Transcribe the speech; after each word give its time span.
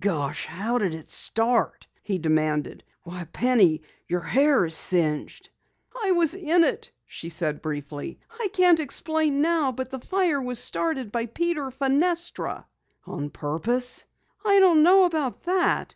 "Gosh, 0.00 0.44
how 0.44 0.76
did 0.76 0.94
it 0.94 1.10
start?" 1.10 1.86
he 2.02 2.18
demanded. 2.18 2.84
"Why, 3.04 3.24
Penny, 3.24 3.80
your 4.06 4.20
hair 4.20 4.66
is 4.66 4.74
singed!" 4.74 5.48
"I 6.04 6.10
was 6.12 6.34
in 6.34 6.62
it," 6.62 6.90
she 7.06 7.30
said 7.30 7.62
briefly. 7.62 8.20
"I 8.38 8.48
can't 8.52 8.80
explain 8.80 9.40
now, 9.40 9.72
but 9.72 9.88
the 9.88 9.98
fire 9.98 10.42
was 10.42 10.58
started 10.58 11.10
by 11.10 11.24
Peter 11.24 11.70
Fenestra." 11.70 12.66
"On 13.06 13.30
purpose?" 13.30 14.04
"I 14.44 14.60
don't 14.60 14.82
know 14.82 15.06
about 15.06 15.44
that. 15.44 15.86